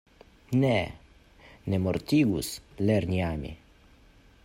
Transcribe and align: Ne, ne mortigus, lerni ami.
Ne, 0.63 0.71
ne 1.73 1.81
mortigus, 1.83 2.51
lerni 2.91 3.25
ami. 3.31 3.57